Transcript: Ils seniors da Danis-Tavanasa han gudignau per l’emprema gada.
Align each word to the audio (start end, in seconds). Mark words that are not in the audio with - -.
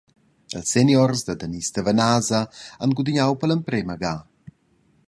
Ils 0.59 0.69
seniors 0.71 1.21
da 1.27 1.33
Danis-Tavanasa 1.43 2.41
han 2.79 2.95
gudignau 3.01 3.31
per 3.37 3.47
l’emprema 3.53 3.95
gada. 4.07 4.23